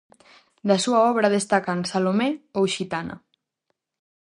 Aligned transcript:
Da 0.67 0.77
súa 0.83 0.99
obra 1.11 1.33
destacan 1.37 1.79
"Salomé" 1.91 2.29
ou 2.57 2.63
"Xitana". 2.75 3.15